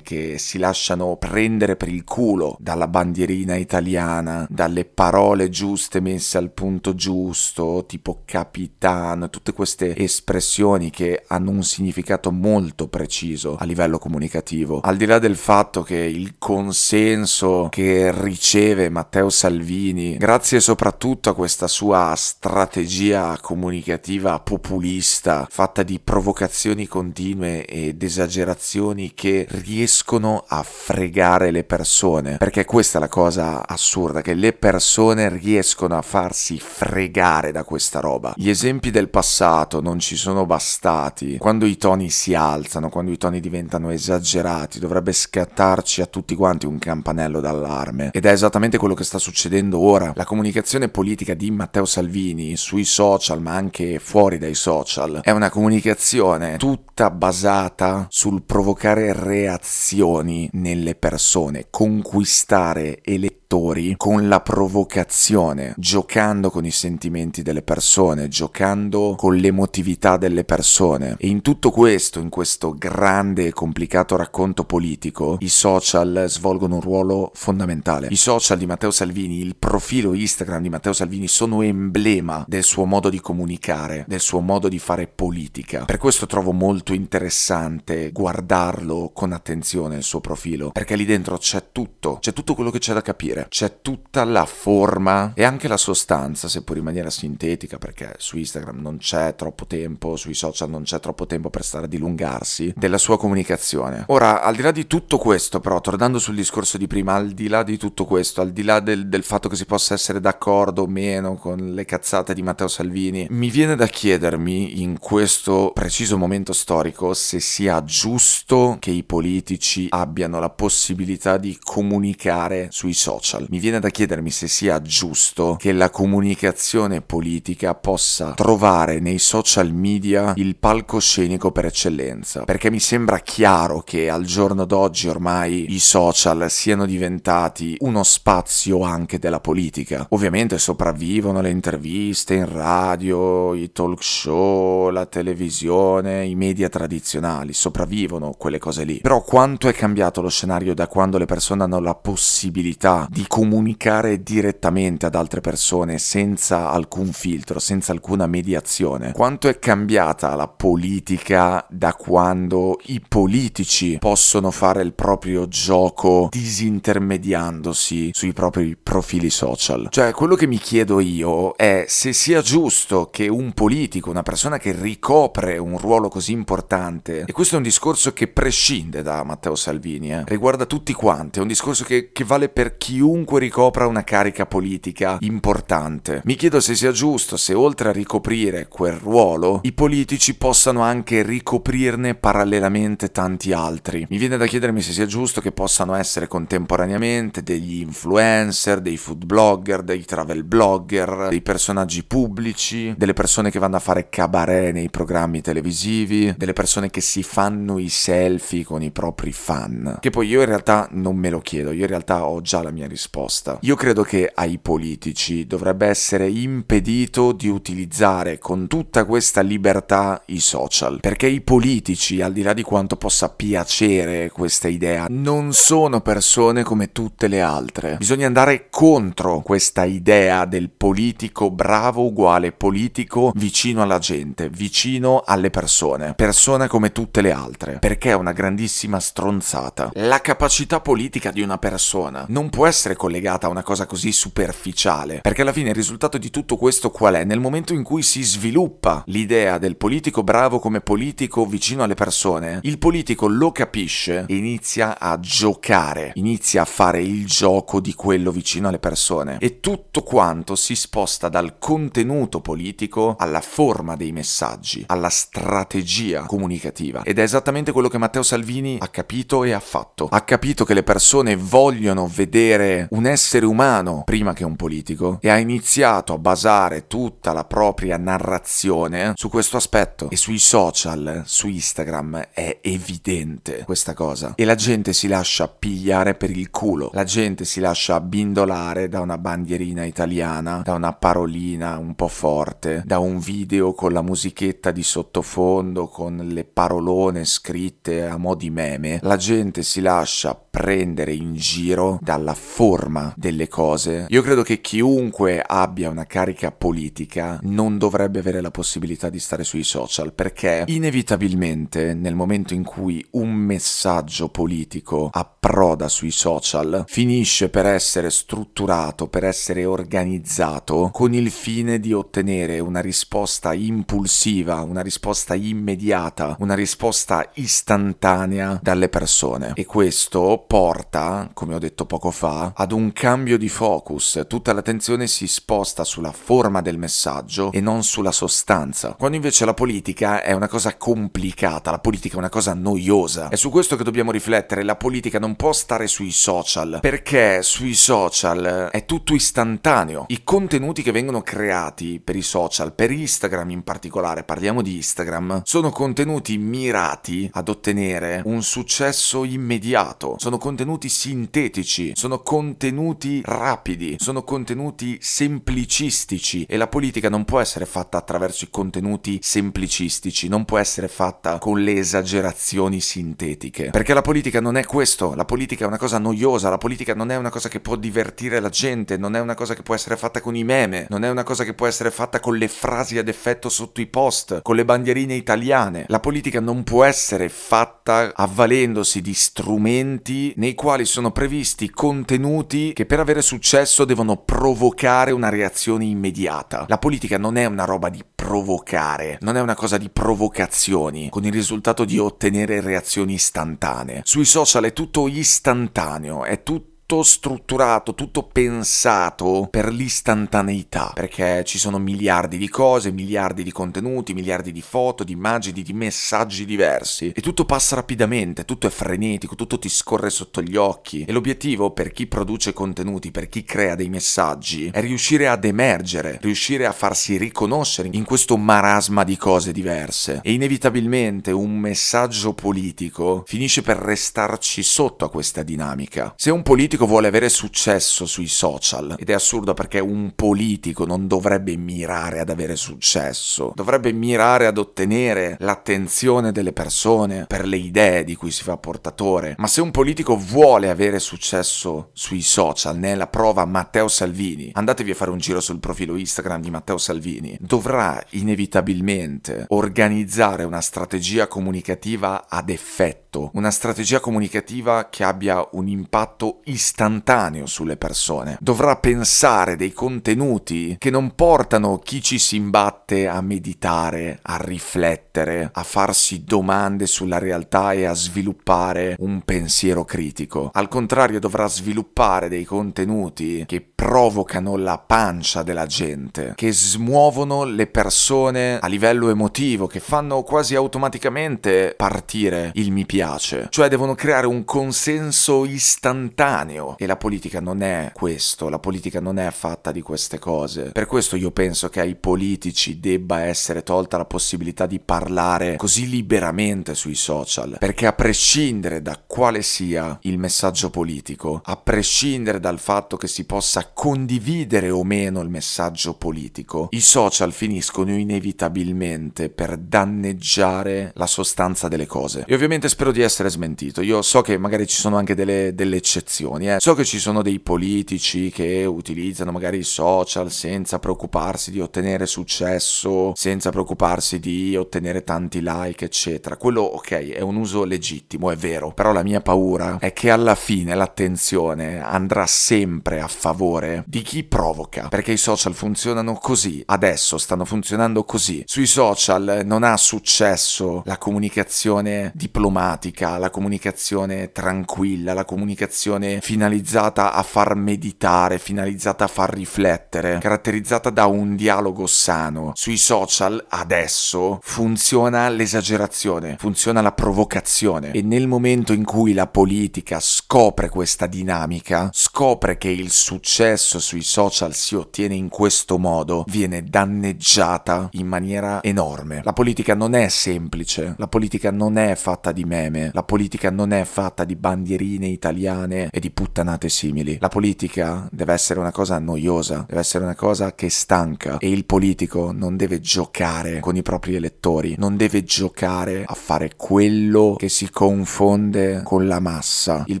che 0.02 0.38
si 0.38 0.58
lasciano 0.58 1.16
prendere 1.16 1.74
per 1.74 1.88
il 1.88 2.04
culo 2.04 2.56
dalla 2.60 2.86
bandierina 2.86 3.56
italiana, 3.56 4.46
dalle 4.48 4.84
parole 4.84 5.48
giuste 5.48 6.00
messe 6.00 6.38
al 6.38 6.52
punto 6.52 6.94
giusto, 6.94 7.84
tipo 7.86 8.22
capitano, 8.24 9.28
tutte 9.28 9.52
queste 9.52 9.96
espressioni 9.96 10.90
che 10.90 11.24
hanno 11.26 11.50
un 11.50 11.64
significato 11.64 12.30
molto 12.30 12.86
preciso 12.86 13.56
a 13.58 13.64
livello 13.64 13.98
comunicativo, 13.98 14.80
al 14.80 14.96
di 14.96 15.06
là 15.06 15.18
del 15.18 15.36
fatto 15.36 15.82
che 15.82 15.96
il 15.96 16.36
consenso 16.38 17.66
che 17.70 18.12
riceve 18.12 18.88
Matteo 18.88 19.30
Salvini, 19.30 20.16
grazie 20.16 20.60
soprattutto 20.60 21.30
a 21.30 21.34
questa 21.34 21.66
sua 21.66 22.14
strategia 22.16 23.36
comunicativa 23.40 24.38
populista 24.38 25.48
fatta 25.50 25.82
di 25.82 25.98
pro 25.98 26.20
provocazioni 26.20 26.86
continue 26.86 27.64
ed 27.64 28.02
esagerazioni 28.02 29.12
che 29.14 29.39
riescono 29.48 30.44
a 30.46 30.62
fregare 30.62 31.50
le 31.50 31.64
persone. 31.64 32.36
Perché 32.36 32.64
questa 32.64 32.98
è 32.98 33.00
la 33.00 33.08
cosa 33.08 33.66
assurda, 33.66 34.22
che 34.22 34.34
le 34.34 34.52
persone 34.52 35.28
riescono 35.28 35.96
a 35.96 36.02
farsi 36.02 36.58
fregare 36.58 37.52
da 37.52 37.64
questa 37.64 38.00
roba. 38.00 38.32
Gli 38.36 38.48
esempi 38.48 38.90
del 38.90 39.08
passato 39.08 39.80
non 39.80 39.98
ci 39.98 40.16
sono 40.16 40.46
bastati. 40.46 41.38
Quando 41.38 41.66
i 41.66 41.76
toni 41.76 42.10
si 42.10 42.34
alzano, 42.34 42.88
quando 42.88 43.10
i 43.10 43.18
toni 43.18 43.40
diventano 43.40 43.90
esagerati, 43.90 44.78
dovrebbe 44.78 45.12
scattarci 45.12 46.00
a 46.00 46.06
tutti 46.06 46.34
quanti 46.34 46.66
un 46.66 46.78
campanello 46.78 47.40
d'allarme. 47.40 48.10
Ed 48.12 48.26
è 48.26 48.30
esattamente 48.30 48.78
quello 48.78 48.94
che 48.94 49.04
sta 49.04 49.18
succedendo 49.18 49.78
ora. 49.78 50.12
La 50.14 50.24
comunicazione 50.24 50.88
politica 50.88 51.34
di 51.34 51.50
Matteo 51.50 51.84
Salvini 51.84 52.56
sui 52.56 52.84
social, 52.84 53.40
ma 53.40 53.54
anche 53.54 53.98
fuori 53.98 54.38
dai 54.38 54.54
social, 54.54 55.20
è 55.22 55.30
una 55.30 55.50
comunicazione 55.50 56.56
tutta 56.56 57.10
basata 57.10 58.06
sul 58.08 58.42
provocare 58.42 59.12
reazioni 59.20 60.48
nelle 60.52 60.94
persone, 60.94 61.66
conquistare 61.70 63.00
elettori 63.02 63.39
lettori 63.50 63.94
con 63.96 64.28
la 64.28 64.40
provocazione, 64.40 65.74
giocando 65.76 66.50
con 66.50 66.64
i 66.64 66.70
sentimenti 66.70 67.42
delle 67.42 67.62
persone, 67.62 68.28
giocando 68.28 69.16
con 69.16 69.34
l'emotività 69.34 70.16
delle 70.16 70.44
persone. 70.44 71.16
E 71.18 71.26
in 71.26 71.42
tutto 71.42 71.72
questo, 71.72 72.20
in 72.20 72.28
questo 72.28 72.72
grande 72.78 73.46
e 73.46 73.52
complicato 73.52 74.14
racconto 74.14 74.64
politico, 74.64 75.36
i 75.40 75.48
social 75.48 76.26
svolgono 76.28 76.76
un 76.76 76.80
ruolo 76.80 77.32
fondamentale. 77.34 78.06
I 78.10 78.16
social 78.16 78.56
di 78.56 78.66
Matteo 78.66 78.92
Salvini, 78.92 79.40
il 79.40 79.56
profilo 79.56 80.14
Instagram 80.14 80.62
di 80.62 80.68
Matteo 80.68 80.92
Salvini 80.92 81.26
sono 81.26 81.62
emblema 81.62 82.44
del 82.46 82.62
suo 82.62 82.84
modo 82.84 83.08
di 83.10 83.20
comunicare, 83.20 84.04
del 84.06 84.20
suo 84.20 84.38
modo 84.38 84.68
di 84.68 84.78
fare 84.78 85.08
politica. 85.08 85.86
Per 85.86 85.98
questo 85.98 86.26
trovo 86.26 86.52
molto 86.52 86.94
interessante 86.94 88.12
guardarlo 88.12 89.10
con 89.12 89.32
attenzione 89.32 89.96
il 89.96 90.04
suo 90.04 90.20
profilo, 90.20 90.70
perché 90.70 90.94
lì 90.94 91.04
dentro 91.04 91.36
c'è 91.36 91.64
tutto, 91.72 92.18
c'è 92.20 92.32
tutto 92.32 92.54
quello 92.54 92.70
che 92.70 92.78
c'è 92.78 92.94
da 92.94 93.02
capire, 93.02 93.39
c'è 93.48 93.80
tutta 93.82 94.24
la 94.24 94.44
forma 94.44 95.32
e 95.34 95.44
anche 95.44 95.68
la 95.68 95.76
sostanza, 95.76 96.48
seppur 96.48 96.76
in 96.76 96.84
maniera 96.84 97.10
sintetica, 97.10 97.78
perché 97.78 98.14
su 98.18 98.38
Instagram 98.38 98.80
non 98.80 98.98
c'è 98.98 99.34
troppo 99.34 99.66
tempo, 99.66 100.16
sui 100.16 100.34
social 100.34 100.70
non 100.70 100.82
c'è 100.82 101.00
troppo 101.00 101.26
tempo 101.26 101.50
per 101.50 101.64
stare 101.64 101.84
a 101.86 101.88
dilungarsi, 101.88 102.72
della 102.76 102.98
sua 102.98 103.18
comunicazione. 103.18 104.04
Ora, 104.08 104.42
al 104.42 104.56
di 104.56 104.62
là 104.62 104.70
di 104.70 104.86
tutto 104.86 105.18
questo, 105.18 105.60
però, 105.60 105.80
tornando 105.80 106.18
sul 106.18 106.34
discorso 106.34 106.78
di 106.78 106.86
prima, 106.86 107.14
al 107.14 107.30
di 107.30 107.48
là 107.48 107.62
di 107.62 107.76
tutto 107.76 108.04
questo, 108.04 108.40
al 108.40 108.52
di 108.52 108.62
là 108.62 108.80
del, 108.80 109.08
del 109.08 109.22
fatto 109.22 109.48
che 109.48 109.56
si 109.56 109.66
possa 109.66 109.94
essere 109.94 110.20
d'accordo 110.20 110.82
o 110.82 110.86
meno 110.86 111.36
con 111.36 111.74
le 111.74 111.84
cazzate 111.84 112.34
di 112.34 112.42
Matteo 112.42 112.68
Salvini, 112.68 113.26
mi 113.30 113.50
viene 113.50 113.76
da 113.76 113.86
chiedermi 113.86 114.82
in 114.82 114.98
questo 114.98 115.72
preciso 115.74 116.16
momento 116.16 116.52
storico 116.52 117.14
se 117.14 117.40
sia 117.40 117.82
giusto 117.84 118.76
che 118.78 118.90
i 118.90 119.04
politici 119.04 119.86
abbiano 119.90 120.40
la 120.40 120.50
possibilità 120.50 121.36
di 121.36 121.58
comunicare 121.62 122.68
sui 122.70 122.94
social. 122.94 123.29
Mi 123.48 123.58
viene 123.58 123.80
da 123.80 123.88
chiedermi 123.88 124.30
se 124.30 124.48
sia 124.48 124.80
giusto 124.82 125.56
che 125.58 125.72
la 125.72 125.90
comunicazione 125.90 127.00
politica 127.00 127.74
possa 127.74 128.32
trovare 128.34 128.98
nei 129.00 129.18
social 129.18 129.72
media 129.72 130.32
il 130.36 130.56
palcoscenico 130.56 131.52
per 131.52 131.66
eccellenza, 131.66 132.44
perché 132.44 132.70
mi 132.70 132.80
sembra 132.80 133.18
chiaro 133.20 133.82
che 133.82 134.10
al 134.10 134.24
giorno 134.24 134.64
d'oggi 134.64 135.08
ormai 135.08 135.72
i 135.72 135.78
social 135.78 136.50
siano 136.50 136.86
diventati 136.86 137.76
uno 137.80 138.02
spazio 138.02 138.82
anche 138.82 139.18
della 139.18 139.40
politica. 139.40 140.06
Ovviamente 140.10 140.58
sopravvivono 140.58 141.40
le 141.40 141.50
interviste 141.50 142.34
in 142.34 142.50
radio, 142.50 143.54
i 143.54 143.72
talk 143.72 144.02
show, 144.02 144.90
la 144.90 145.06
televisione, 145.06 146.26
i 146.26 146.34
media 146.34 146.68
tradizionali, 146.68 147.52
sopravvivono 147.52 148.34
quelle 148.36 148.58
cose 148.58 148.84
lì. 148.84 149.00
Però 149.00 149.22
quanto 149.22 149.68
è 149.68 149.72
cambiato 149.72 150.20
lo 150.20 150.28
scenario 150.28 150.74
da 150.74 150.86
quando 150.86 151.18
le 151.18 151.26
persone 151.26 151.62
hanno 151.62 151.80
la 151.80 151.94
possibilità 151.94 153.06
di 153.10 153.19
comunicare 153.26 154.22
direttamente 154.22 155.06
ad 155.06 155.14
altre 155.14 155.40
persone 155.40 155.98
senza 155.98 156.70
alcun 156.70 157.12
filtro, 157.12 157.58
senza 157.58 157.92
alcuna 157.92 158.26
mediazione? 158.26 159.12
Quanto 159.12 159.48
è 159.48 159.58
cambiata 159.58 160.34
la 160.34 160.48
politica 160.48 161.66
da 161.68 161.94
quando 161.94 162.78
i 162.86 163.02
politici 163.06 163.98
possono 163.98 164.50
fare 164.50 164.82
il 164.82 164.92
proprio 164.92 165.48
gioco 165.48 166.28
disintermediandosi 166.30 168.10
sui 168.12 168.32
propri 168.32 168.76
profili 168.76 169.30
social? 169.30 169.88
Cioè, 169.90 170.12
quello 170.12 170.34
che 170.34 170.46
mi 170.46 170.58
chiedo 170.58 171.00
io 171.00 171.54
è 171.56 171.84
se 171.88 172.12
sia 172.12 172.42
giusto 172.42 173.08
che 173.10 173.28
un 173.28 173.52
politico, 173.52 174.10
una 174.10 174.22
persona 174.22 174.58
che 174.58 174.72
ricopre 174.72 175.58
un 175.58 175.78
ruolo 175.78 176.08
così 176.08 176.32
importante, 176.32 177.24
e 177.26 177.32
questo 177.32 177.54
è 177.54 177.58
un 177.58 177.64
discorso 177.64 178.12
che 178.12 178.28
prescinde 178.28 179.02
da 179.02 179.22
Matteo 179.24 179.54
Salvini, 179.54 180.12
eh, 180.12 180.24
riguarda 180.26 180.66
tutti 180.66 180.92
quanti, 180.92 181.38
è 181.38 181.42
un 181.42 181.48
discorso 181.48 181.84
che, 181.84 182.10
che 182.12 182.24
vale 182.24 182.48
per 182.48 182.76
chiunque 182.76 183.08
ricopra 183.40 183.86
una 183.86 184.04
carica 184.04 184.46
politica 184.46 185.16
importante. 185.20 186.20
Mi 186.24 186.34
chiedo 186.36 186.60
se 186.60 186.74
sia 186.74 186.92
giusto 186.92 187.36
se 187.36 187.54
oltre 187.54 187.88
a 187.88 187.92
ricoprire 187.92 188.68
quel 188.68 188.92
ruolo, 188.92 189.60
i 189.62 189.72
politici 189.72 190.36
possano 190.36 190.82
anche 190.82 191.22
ricoprirne 191.22 192.14
parallelamente 192.14 193.10
tanti 193.10 193.52
altri. 193.52 194.06
Mi 194.08 194.18
viene 194.18 194.36
da 194.36 194.46
chiedermi 194.46 194.80
se 194.80 194.92
sia 194.92 195.06
giusto 195.06 195.40
che 195.40 195.52
possano 195.52 195.94
essere 195.94 196.28
contemporaneamente 196.28 197.42
degli 197.42 197.80
influencer, 197.80 198.80
dei 198.80 198.96
food 198.96 199.24
blogger, 199.24 199.82
dei 199.82 200.04
travel 200.04 200.44
blogger, 200.44 201.28
dei 201.28 201.42
personaggi 201.42 202.04
pubblici, 202.04 202.94
delle 202.96 203.12
persone 203.12 203.50
che 203.50 203.58
vanno 203.58 203.76
a 203.76 203.80
fare 203.80 204.08
cabaret 204.08 204.72
nei 204.72 204.90
programmi 204.90 205.40
televisivi, 205.40 206.34
delle 206.36 206.52
persone 206.52 206.90
che 206.90 207.00
si 207.00 207.22
fanno 207.22 207.78
i 207.78 207.88
selfie 207.88 208.64
con 208.64 208.82
i 208.82 208.90
propri 208.90 209.32
fan. 209.32 209.98
Che 210.00 210.10
poi 210.10 210.28
io 210.28 210.40
in 210.40 210.46
realtà 210.46 210.88
non 210.92 211.16
me 211.16 211.30
lo 211.30 211.40
chiedo, 211.40 211.72
io 211.72 211.82
in 211.82 211.88
realtà 211.88 212.26
ho 212.26 212.40
già 212.40 212.62
la 212.62 212.70
mia 212.70 212.86
risposta. 212.90 213.58
Io 213.62 213.74
credo 213.74 214.02
che 214.02 214.30
ai 214.34 214.58
politici 214.58 215.46
dovrebbe 215.46 215.86
essere 215.86 216.28
impedito 216.28 217.32
di 217.32 217.48
utilizzare 217.48 218.38
con 218.38 218.66
tutta 218.66 219.04
questa 219.04 219.40
libertà 219.40 220.20
i 220.26 220.40
social, 220.40 221.00
perché 221.00 221.26
i 221.26 221.40
politici, 221.40 222.20
al 222.20 222.32
di 222.32 222.42
là 222.42 222.52
di 222.52 222.62
quanto 222.62 222.96
possa 222.96 223.30
piacere 223.30 224.30
questa 224.30 224.68
idea, 224.68 225.06
non 225.08 225.52
sono 225.52 226.00
persone 226.00 226.62
come 226.62 226.92
tutte 226.92 227.28
le 227.28 227.40
altre. 227.40 227.96
Bisogna 227.96 228.26
andare 228.26 228.66
contro 228.68 229.40
questa 229.40 229.84
idea 229.84 230.44
del 230.44 230.70
politico 230.70 231.50
bravo 231.50 232.04
uguale 232.04 232.52
politico 232.52 233.32
vicino 233.34 233.82
alla 233.82 233.98
gente, 233.98 234.48
vicino 234.48 235.22
alle 235.24 235.50
persone, 235.50 236.14
persona 236.14 236.66
come 236.68 236.92
tutte 236.92 237.20
le 237.20 237.32
altre, 237.32 237.78
perché 237.78 238.10
è 238.10 238.14
una 238.14 238.32
grandissima 238.32 238.98
stronzata. 238.98 239.90
La 239.94 240.20
capacità 240.20 240.80
politica 240.80 241.30
di 241.30 241.40
una 241.40 241.58
persona 241.58 242.24
non 242.28 242.48
può 242.50 242.66
essere 242.66 242.79
collegata 242.96 243.46
a 243.46 243.50
una 243.50 243.62
cosa 243.62 243.86
così 243.86 244.12
superficiale, 244.12 245.20
perché 245.20 245.42
alla 245.42 245.52
fine 245.52 245.70
il 245.70 245.74
risultato 245.74 246.18
di 246.18 246.30
tutto 246.30 246.56
questo 246.56 246.90
qual 246.90 247.14
è? 247.14 247.24
Nel 247.24 247.40
momento 247.40 247.72
in 247.72 247.82
cui 247.82 248.02
si 248.02 248.22
sviluppa 248.22 249.02
l'idea 249.06 249.58
del 249.58 249.76
politico 249.76 250.22
bravo 250.22 250.58
come 250.58 250.80
politico 250.80 251.44
vicino 251.46 251.82
alle 251.82 251.94
persone, 251.94 252.60
il 252.62 252.78
politico 252.78 253.28
lo 253.28 253.52
capisce 253.52 254.24
e 254.26 254.34
inizia 254.34 254.98
a 254.98 255.18
giocare, 255.20 256.12
inizia 256.14 256.62
a 256.62 256.66
fare 256.66 257.00
il 257.02 257.26
gioco 257.26 257.80
di 257.80 257.94
quello 257.94 258.30
vicino 258.30 258.68
alle 258.68 258.78
persone 258.78 259.38
e 259.38 259.60
tutto 259.60 260.02
quanto 260.02 260.56
si 260.56 260.74
sposta 260.74 261.28
dal 261.28 261.58
contenuto 261.58 262.40
politico 262.40 263.16
alla 263.18 263.40
forma 263.40 263.96
dei 263.96 264.12
messaggi, 264.12 264.84
alla 264.86 265.08
strategia 265.08 266.22
comunicativa 266.26 267.02
ed 267.02 267.18
è 267.18 267.22
esattamente 267.22 267.72
quello 267.72 267.88
che 267.88 267.98
Matteo 267.98 268.22
Salvini 268.22 268.78
ha 268.80 268.88
capito 268.88 269.44
e 269.44 269.52
ha 269.52 269.60
fatto. 269.60 270.08
Ha 270.10 270.22
capito 270.22 270.64
che 270.64 270.74
le 270.74 270.82
persone 270.82 271.36
vogliono 271.36 272.06
vedere 272.06 272.69
un 272.90 273.06
essere 273.06 273.46
umano 273.46 274.02
prima 274.04 274.32
che 274.32 274.44
un 274.44 274.56
politico 274.56 275.18
e 275.20 275.28
ha 275.28 275.38
iniziato 275.38 276.12
a 276.12 276.18
basare 276.18 276.86
tutta 276.86 277.32
la 277.32 277.44
propria 277.44 277.96
narrazione 277.96 279.12
su 279.14 279.28
questo 279.28 279.56
aspetto. 279.56 280.08
E 280.10 280.16
sui 280.16 280.38
social, 280.38 281.22
su 281.24 281.48
Instagram 281.48 282.28
è 282.32 282.58
evidente 282.62 283.62
questa 283.64 283.94
cosa. 283.94 284.34
E 284.36 284.44
la 284.44 284.54
gente 284.54 284.92
si 284.92 285.08
lascia 285.08 285.48
pigliare 285.48 286.14
per 286.14 286.30
il 286.30 286.50
culo, 286.50 286.90
la 286.92 287.04
gente 287.04 287.44
si 287.44 287.60
lascia 287.60 288.00
bindolare 288.00 288.88
da 288.88 289.00
una 289.00 289.18
bandierina 289.18 289.84
italiana, 289.84 290.62
da 290.64 290.74
una 290.74 290.92
parolina 290.92 291.78
un 291.78 291.94
po' 291.94 292.08
forte, 292.08 292.82
da 292.84 292.98
un 292.98 293.18
video 293.18 293.72
con 293.72 293.92
la 293.92 294.02
musichetta 294.02 294.70
di 294.70 294.82
sottofondo, 294.82 295.88
con 295.88 296.16
le 296.16 296.44
parolone 296.44 297.24
scritte 297.24 298.06
a 298.06 298.16
mo' 298.16 298.34
di 298.34 298.50
meme, 298.50 298.98
la 299.02 299.16
gente 299.16 299.62
si 299.62 299.80
lascia 299.80 300.34
prendere 300.50 301.12
in 301.12 301.34
giro 301.36 301.98
dalla 302.02 302.34
forma 302.34 303.14
delle 303.16 303.46
cose. 303.48 304.06
Io 304.08 304.22
credo 304.22 304.42
che 304.42 304.60
chiunque 304.60 305.42
abbia 305.46 305.88
una 305.88 306.06
carica 306.06 306.50
politica 306.50 307.38
non 307.42 307.78
dovrebbe 307.78 308.18
avere 308.18 308.40
la 308.40 308.50
possibilità 308.50 309.08
di 309.08 309.20
stare 309.20 309.44
sui 309.44 309.62
social 309.62 310.12
perché 310.12 310.64
inevitabilmente 310.66 311.94
nel 311.94 312.14
momento 312.14 312.52
in 312.52 312.64
cui 312.64 313.04
un 313.12 313.32
messaggio 313.32 314.28
politico 314.28 315.08
approda 315.12 315.88
sui 315.88 316.10
social 316.10 316.84
finisce 316.86 317.48
per 317.48 317.66
essere 317.66 318.10
strutturato, 318.10 319.08
per 319.08 319.24
essere 319.24 319.64
organizzato 319.64 320.90
con 320.92 321.14
il 321.14 321.30
fine 321.30 321.78
di 321.78 321.92
ottenere 321.92 322.58
una 322.58 322.80
risposta 322.80 323.54
impulsiva, 323.54 324.62
una 324.62 324.80
risposta 324.82 325.34
immediata, 325.34 326.36
una 326.40 326.54
risposta 326.54 327.30
istantanea 327.34 328.58
dalle 328.62 328.88
persone 328.88 329.52
e 329.54 329.64
questo 329.64 330.39
porta, 330.40 331.30
come 331.32 331.54
ho 331.54 331.58
detto 331.58 331.86
poco 331.86 332.10
fa, 332.10 332.52
ad 332.54 332.72
un 332.72 332.92
cambio 332.92 333.38
di 333.38 333.48
focus. 333.48 334.24
Tutta 334.28 334.52
l'attenzione 334.52 335.06
si 335.06 335.26
sposta 335.26 335.84
sulla 335.84 336.12
forma 336.12 336.60
del 336.60 336.78
messaggio 336.78 337.52
e 337.52 337.60
non 337.60 337.82
sulla 337.82 338.12
sostanza. 338.12 338.94
Quando 338.98 339.16
invece 339.16 339.44
la 339.44 339.54
politica 339.54 340.22
è 340.22 340.32
una 340.32 340.48
cosa 340.48 340.76
complicata, 340.76 341.70
la 341.70 341.78
politica 341.78 342.14
è 342.16 342.18
una 342.18 342.28
cosa 342.28 342.54
noiosa. 342.54 343.28
È 343.28 343.36
su 343.36 343.50
questo 343.50 343.76
che 343.76 343.84
dobbiamo 343.84 344.10
riflettere. 344.10 344.62
La 344.62 344.76
politica 344.76 345.18
non 345.18 345.36
può 345.36 345.52
stare 345.52 345.86
sui 345.86 346.10
social 346.10 346.78
perché 346.80 347.42
sui 347.42 347.74
social 347.74 348.68
è 348.70 348.84
tutto 348.84 349.14
istantaneo. 349.14 350.04
I 350.08 350.22
contenuti 350.24 350.82
che 350.82 350.92
vengono 350.92 351.22
creati 351.22 352.00
per 352.00 352.16
i 352.16 352.22
social, 352.22 352.72
per 352.74 352.90
Instagram 352.90 353.50
in 353.50 353.62
particolare, 353.62 354.24
parliamo 354.24 354.62
di 354.62 354.76
Instagram, 354.76 355.42
sono 355.44 355.70
contenuti 355.70 356.38
mirati 356.38 357.28
ad 357.32 357.48
ottenere 357.48 358.22
un 358.24 358.42
successo 358.42 359.24
immediato. 359.24 360.16
Sono 360.18 360.29
contenuti 360.38 360.88
sintetici, 360.88 361.92
sono 361.94 362.20
contenuti 362.20 363.22
rapidi, 363.24 363.96
sono 363.98 364.22
contenuti 364.22 364.98
semplicistici 365.00 366.44
e 366.48 366.56
la 366.56 366.68
politica 366.68 367.08
non 367.08 367.24
può 367.24 367.40
essere 367.40 367.66
fatta 367.66 367.98
attraverso 367.98 368.44
i 368.44 368.50
contenuti 368.50 369.18
semplicistici, 369.22 370.28
non 370.28 370.44
può 370.44 370.58
essere 370.58 370.88
fatta 370.88 371.38
con 371.38 371.60
le 371.62 371.74
esagerazioni 371.74 372.80
sintetiche, 372.80 373.70
perché 373.70 373.94
la 373.94 374.02
politica 374.02 374.40
non 374.40 374.56
è 374.56 374.64
questo, 374.64 375.14
la 375.14 375.24
politica 375.24 375.64
è 375.64 375.68
una 375.68 375.78
cosa 375.78 375.98
noiosa, 375.98 376.50
la 376.50 376.58
politica 376.58 376.94
non 376.94 377.10
è 377.10 377.16
una 377.16 377.30
cosa 377.30 377.48
che 377.48 377.60
può 377.60 377.76
divertire 377.76 378.40
la 378.40 378.48
gente, 378.48 378.96
non 378.96 379.16
è 379.16 379.20
una 379.20 379.34
cosa 379.34 379.54
che 379.54 379.62
può 379.62 379.74
essere 379.74 379.96
fatta 379.96 380.20
con 380.20 380.34
i 380.34 380.44
meme, 380.44 380.86
non 380.88 381.04
è 381.04 381.10
una 381.10 381.22
cosa 381.22 381.44
che 381.44 381.54
può 381.54 381.66
essere 381.66 381.90
fatta 381.90 382.20
con 382.20 382.36
le 382.36 382.48
frasi 382.48 382.98
ad 382.98 383.08
effetto 383.08 383.48
sotto 383.48 383.80
i 383.80 383.86
post, 383.86 384.42
con 384.42 384.56
le 384.56 384.64
bandierine 384.64 385.14
italiane. 385.14 385.84
La 385.88 386.00
politica 386.00 386.40
non 386.40 386.64
può 386.64 386.84
essere 386.84 387.28
fatta 387.28 388.12
avvalendosi 388.14 389.00
di 389.00 389.14
strumenti 389.14 390.19
nei 390.36 390.54
quali 390.54 390.84
sono 390.84 391.10
previsti 391.10 391.70
contenuti 391.70 392.72
che 392.72 392.86
per 392.86 393.00
avere 393.00 393.22
successo 393.22 393.84
devono 393.84 394.16
provocare 394.16 395.12
una 395.12 395.28
reazione 395.28 395.84
immediata. 395.84 396.64
La 396.68 396.78
politica 396.78 397.18
non 397.18 397.36
è 397.36 397.44
una 397.46 397.64
roba 397.64 397.88
di 397.88 398.02
provocare, 398.14 399.18
non 399.20 399.36
è 399.36 399.40
una 399.40 399.54
cosa 399.54 399.78
di 399.78 399.88
provocazioni, 399.90 401.08
con 401.08 401.24
il 401.24 401.32
risultato 401.32 401.84
di 401.84 401.98
ottenere 401.98 402.60
reazioni 402.60 403.14
istantanee. 403.14 404.02
Sui 404.04 404.24
social 404.24 404.64
è 404.64 404.72
tutto 404.72 405.08
istantaneo, 405.08 406.24
è 406.24 406.42
tutto 406.42 406.69
tutto 406.90 407.02
strutturato, 407.04 407.94
tutto 407.94 408.24
pensato 408.24 409.46
per 409.48 409.72
l'istantaneità, 409.72 410.90
perché 410.92 411.44
ci 411.44 411.56
sono 411.56 411.78
miliardi 411.78 412.36
di 412.36 412.48
cose, 412.48 412.90
miliardi 412.90 413.44
di 413.44 413.52
contenuti, 413.52 414.12
miliardi 414.12 414.50
di 414.50 414.60
foto, 414.60 415.04
di 415.04 415.12
immagini, 415.12 415.62
di 415.62 415.72
messaggi 415.72 416.44
diversi 416.44 417.12
e 417.14 417.20
tutto 417.20 417.44
passa 417.44 417.76
rapidamente, 417.76 418.44
tutto 418.44 418.66
è 418.66 418.70
frenetico, 418.70 419.36
tutto 419.36 419.60
ti 419.60 419.68
scorre 419.68 420.10
sotto 420.10 420.42
gli 420.42 420.56
occhi 420.56 421.04
e 421.04 421.12
l'obiettivo 421.12 421.70
per 421.70 421.92
chi 421.92 422.08
produce 422.08 422.52
contenuti, 422.52 423.12
per 423.12 423.28
chi 423.28 423.44
crea 423.44 423.76
dei 423.76 423.88
messaggi, 423.88 424.70
è 424.72 424.80
riuscire 424.80 425.28
ad 425.28 425.44
emergere, 425.44 426.18
riuscire 426.20 426.66
a 426.66 426.72
farsi 426.72 427.16
riconoscere 427.16 427.90
in 427.92 428.02
questo 428.02 428.36
marasma 428.36 429.04
di 429.04 429.16
cose 429.16 429.52
diverse 429.52 430.18
e 430.24 430.32
inevitabilmente 430.32 431.30
un 431.30 431.56
messaggio 431.56 432.32
politico 432.32 433.22
finisce 433.28 433.62
per 433.62 433.76
restarci 433.76 434.64
sotto 434.64 435.04
a 435.04 435.10
questa 435.10 435.44
dinamica. 435.44 436.12
Se 436.16 436.30
un 436.30 436.42
politico 436.42 436.78
politico 436.80 436.86
vuole 436.86 437.08
avere 437.08 437.28
successo 437.28 438.06
sui 438.06 438.26
social. 438.26 438.96
Ed 438.98 439.10
è 439.10 439.12
assurdo 439.12 439.54
perché 439.54 439.80
un 439.80 440.12
politico 440.14 440.86
non 440.86 441.06
dovrebbe 441.06 441.56
mirare 441.56 442.20
ad 442.20 442.30
avere 442.30 442.56
successo, 442.56 443.52
dovrebbe 443.54 443.92
mirare 443.92 444.46
ad 444.46 444.56
ottenere 444.56 445.36
l'attenzione 445.40 446.32
delle 446.32 446.52
persone 446.52 447.26
per 447.26 447.46
le 447.46 447.56
idee 447.56 448.04
di 448.04 448.14
cui 448.14 448.30
si 448.30 448.42
fa 448.42 448.56
portatore. 448.56 449.34
Ma 449.38 449.46
se 449.46 449.60
un 449.60 449.70
politico 449.70 450.16
vuole 450.16 450.70
avere 450.70 450.98
successo 450.98 451.90
sui 451.92 452.22
social, 452.22 452.78
ne 452.78 452.92
è 452.92 452.94
la 452.94 453.08
prova 453.08 453.44
Matteo 453.44 453.88
Salvini, 453.88 454.50
andatevi 454.54 454.92
a 454.92 454.94
fare 454.94 455.10
un 455.10 455.18
giro 455.18 455.40
sul 455.40 455.60
profilo 455.60 455.96
Instagram 455.96 456.40
di 456.40 456.50
Matteo 456.50 456.78
Salvini, 456.78 457.36
dovrà 457.40 458.02
inevitabilmente 458.10 459.46
organizzare 459.48 460.44
una 460.44 460.60
strategia 460.60 461.26
comunicativa 461.26 462.26
ad 462.28 462.48
effetto, 462.48 463.30
una 463.34 463.50
strategia 463.50 464.00
comunicativa 464.00 464.88
che 464.88 465.04
abbia 465.04 465.46
un 465.52 465.68
impatto 465.68 466.40
istantaneo 466.44 466.68
istantaneo 466.70 467.46
sulle 467.46 467.76
persone. 467.76 468.38
Dovrà 468.40 468.76
pensare 468.76 469.56
dei 469.56 469.72
contenuti 469.72 470.76
che 470.78 470.90
non 470.90 471.14
portano 471.14 471.78
chi 471.78 472.00
ci 472.00 472.18
si 472.18 472.36
imbatte 472.36 473.08
a 473.08 473.20
meditare, 473.20 474.20
a 474.22 474.36
riflettere, 474.36 475.50
a 475.52 475.62
farsi 475.64 476.22
domande 476.24 476.86
sulla 476.86 477.18
realtà 477.18 477.72
e 477.72 477.84
a 477.84 477.94
sviluppare 477.94 478.94
un 479.00 479.22
pensiero 479.22 479.84
critico. 479.84 480.50
Al 480.52 480.68
contrario, 480.68 481.18
dovrà 481.18 481.48
sviluppare 481.48 482.28
dei 482.28 482.44
contenuti 482.44 483.44
che 483.46 483.60
provocano 483.60 484.56
la 484.56 484.78
pancia 484.78 485.42
della 485.42 485.66
gente, 485.66 486.34
che 486.36 486.52
smuovono 486.52 487.44
le 487.44 487.66
persone 487.66 488.58
a 488.58 488.66
livello 488.68 489.10
emotivo, 489.10 489.66
che 489.66 489.80
fanno 489.80 490.22
quasi 490.22 490.54
automaticamente 490.54 491.74
partire 491.76 492.52
il 492.54 492.70
mi 492.70 492.86
piace. 492.86 493.48
Cioè 493.50 493.68
devono 493.68 493.94
creare 493.94 494.26
un 494.26 494.44
consenso 494.44 495.44
istantaneo 495.44 496.59
estraneo 496.60 496.76
e 496.78 496.86
la 496.86 496.96
politica 496.96 497.40
non 497.40 497.62
è 497.62 497.90
questo, 497.94 498.48
la 498.48 498.58
politica 498.58 499.00
non 499.00 499.18
è 499.18 499.30
fatta 499.30 499.72
di 499.72 499.80
queste 499.80 500.18
cose. 500.18 500.70
Per 500.72 500.86
questo 500.86 501.16
io 501.16 501.30
penso 501.30 501.68
che 501.68 501.80
ai 501.80 501.94
politici 501.94 502.78
debba 502.78 503.22
essere 503.22 503.62
tolta 503.62 503.96
la 503.96 504.04
possibilità 504.04 504.66
di 504.66 504.78
parlare 504.78 505.56
così 505.56 505.88
liberamente 505.88 506.74
sui 506.74 506.94
social, 506.94 507.56
perché 507.58 507.86
a 507.86 507.92
prescindere 507.92 508.82
da 508.82 509.00
quale 509.04 509.42
sia 509.42 509.98
il 510.02 510.18
messaggio 510.18 510.70
politico, 510.70 511.40
a 511.44 511.56
prescindere 511.56 512.40
dal 512.40 512.58
fatto 512.58 512.96
che 512.96 513.08
si 513.08 513.24
possa 513.24 513.70
condividere 513.72 514.70
o 514.70 514.84
meno 514.84 515.20
il 515.20 515.28
messaggio 515.28 515.94
politico, 515.94 516.68
i 516.70 516.80
social 516.80 517.32
finiscono 517.32 517.96
inevitabilmente 517.96 519.30
per 519.30 519.56
danneggiare 519.56 520.92
la 520.94 521.06
sostanza 521.06 521.68
delle 521.68 521.86
cose. 521.86 522.24
E 522.26 522.34
ovviamente 522.34 522.68
spero 522.68 522.92
di 522.92 523.00
essere 523.00 523.30
smentito. 523.30 523.80
Io 523.80 524.02
so 524.02 524.20
che 524.20 524.36
magari 524.38 524.66
ci 524.66 524.76
sono 524.76 524.96
anche 524.96 525.14
delle, 525.14 525.54
delle 525.54 525.76
eccezioni, 525.76 526.39
eh. 526.48 526.56
So 526.58 526.74
che 526.74 526.84
ci 526.84 526.98
sono 526.98 527.22
dei 527.22 527.40
politici 527.40 528.30
che 528.30 528.64
utilizzano 528.64 529.32
magari 529.32 529.58
i 529.58 529.64
social 529.64 530.30
senza 530.30 530.78
preoccuparsi 530.78 531.50
di 531.50 531.60
ottenere 531.60 532.06
successo, 532.06 533.12
senza 533.14 533.50
preoccuparsi 533.50 534.18
di 534.18 534.56
ottenere 534.56 535.04
tanti 535.04 535.40
like, 535.42 535.84
eccetera. 535.84 536.36
Quello, 536.36 536.62
ok, 536.62 537.10
è 537.10 537.20
un 537.20 537.36
uso 537.36 537.64
legittimo, 537.64 538.30
è 538.30 538.36
vero. 538.36 538.72
Però 538.72 538.92
la 538.92 539.02
mia 539.02 539.20
paura 539.20 539.78
è 539.78 539.92
che 539.92 540.10
alla 540.10 540.34
fine 540.34 540.74
l'attenzione 540.74 541.82
andrà 541.82 542.26
sempre 542.26 543.00
a 543.00 543.08
favore 543.08 543.84
di 543.86 544.02
chi 544.02 544.24
provoca. 544.24 544.88
Perché 544.88 545.12
i 545.12 545.16
social 545.16 545.54
funzionano 545.54 546.14
così. 546.14 546.62
Adesso 546.64 547.18
stanno 547.18 547.44
funzionando 547.44 548.04
così. 548.04 548.42
Sui 548.46 548.66
social 548.66 549.42
non 549.44 549.62
ha 549.62 549.76
successo 549.76 550.82
la 550.84 550.98
comunicazione 550.98 552.12
diplomatica, 552.14 553.18
la 553.18 553.30
comunicazione 553.30 554.32
tranquilla, 554.32 555.12
la 555.12 555.24
comunicazione 555.24 556.20
finalizzata 556.30 557.12
a 557.12 557.24
far 557.24 557.56
meditare, 557.56 558.38
finalizzata 558.38 559.02
a 559.02 559.08
far 559.08 559.34
riflettere, 559.34 560.18
caratterizzata 560.20 560.88
da 560.88 561.06
un 561.06 561.34
dialogo 561.34 561.88
sano. 561.88 562.52
Sui 562.54 562.76
social 562.76 563.44
adesso 563.48 564.38
funziona 564.40 565.28
l'esagerazione, 565.28 566.36
funziona 566.38 566.82
la 566.82 566.92
provocazione 566.92 567.90
e 567.90 568.02
nel 568.02 568.28
momento 568.28 568.72
in 568.72 568.84
cui 568.84 569.12
la 569.12 569.26
politica 569.26 569.98
scopre 569.98 570.68
questa 570.68 571.06
dinamica, 571.06 571.90
scopre 571.92 572.58
che 572.58 572.68
il 572.68 572.92
successo 572.92 573.80
sui 573.80 574.02
social 574.02 574.54
si 574.54 574.76
ottiene 574.76 575.16
in 575.16 575.28
questo 575.30 575.78
modo, 575.78 576.24
viene 576.28 576.62
danneggiata 576.62 577.88
in 577.94 578.06
maniera 578.06 578.62
enorme. 578.62 579.20
La 579.24 579.32
politica 579.32 579.74
non 579.74 579.94
è 579.94 580.06
semplice, 580.06 580.94
la 580.96 581.08
politica 581.08 581.50
non 581.50 581.76
è 581.76 581.96
fatta 581.96 582.30
di 582.30 582.44
meme, 582.44 582.90
la 582.92 583.02
politica 583.02 583.50
non 583.50 583.72
è 583.72 583.82
fatta 583.82 584.22
di 584.22 584.36
bandierine 584.36 585.08
italiane 585.08 585.88
e 585.90 585.98
di 585.98 586.12
puttanate 586.20 586.68
simili. 586.68 587.16
La 587.18 587.28
politica 587.28 588.06
deve 588.12 588.34
essere 588.34 588.60
una 588.60 588.72
cosa 588.72 588.98
noiosa, 588.98 589.64
deve 589.66 589.80
essere 589.80 590.04
una 590.04 590.14
cosa 590.14 590.54
che 590.54 590.68
stanca 590.68 591.38
e 591.38 591.48
il 591.48 591.64
politico 591.64 592.30
non 592.30 592.58
deve 592.58 592.78
giocare 592.80 593.60
con 593.60 593.74
i 593.74 593.80
propri 593.80 594.16
elettori, 594.16 594.74
non 594.76 594.98
deve 594.98 595.24
giocare 595.24 596.04
a 596.06 596.12
fare 596.12 596.50
quello 596.56 597.36
che 597.38 597.48
si 597.48 597.70
confonde 597.70 598.82
con 598.84 599.06
la 599.06 599.18
massa. 599.18 599.84
Il 599.86 600.00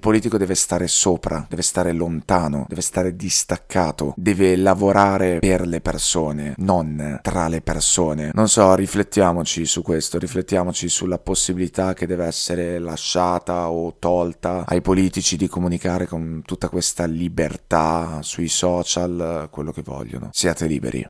politico 0.00 0.36
deve 0.36 0.56
stare 0.56 0.88
sopra, 0.88 1.46
deve 1.48 1.62
stare 1.62 1.92
lontano, 1.92 2.66
deve 2.68 2.82
stare 2.82 3.16
distaccato, 3.16 4.12
deve 4.14 4.56
lavorare 4.56 5.38
per 5.38 5.66
le 5.66 5.80
persone, 5.80 6.52
non 6.58 7.18
tra 7.22 7.48
le 7.48 7.62
persone. 7.62 8.30
Non 8.34 8.50
so, 8.50 8.74
riflettiamoci 8.74 9.64
su 9.64 9.80
questo, 9.80 10.18
riflettiamoci 10.18 10.86
sulla 10.90 11.18
possibilità 11.18 11.94
che 11.94 12.06
deve 12.06 12.26
essere 12.26 12.78
lasciata 12.78 13.70
o 13.70 13.94
tolta 13.98 14.64
ai 14.66 14.82
politici 14.82 15.38
di 15.38 15.48
comunicare 15.48 16.08
con 16.10 16.42
tutta 16.44 16.68
questa 16.68 17.04
libertà 17.04 18.18
sui 18.22 18.48
social, 18.48 19.46
quello 19.50 19.70
che 19.70 19.82
vogliono. 19.82 20.30
Siate 20.32 20.66
liberi. 20.66 21.06